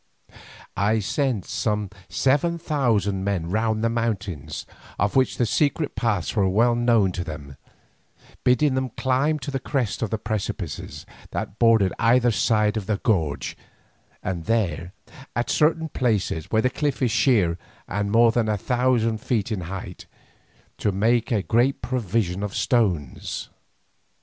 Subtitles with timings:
[0.75, 4.65] I sent some seven thousand men round the mountains,
[4.97, 7.55] of which the secret paths were well known to them,
[8.43, 12.97] bidding them climb to the crest of the precipices that bordered either side of the
[12.97, 13.55] gorge,
[14.23, 14.91] and there,
[15.35, 19.61] at certain places where the cliff is sheer and more than one thousand feet in
[19.61, 20.07] height,
[20.79, 23.49] to make a great provision of stones.